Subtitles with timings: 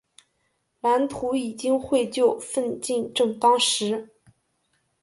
[0.79, 4.09] 蓝图已经绘就，奋进正当时。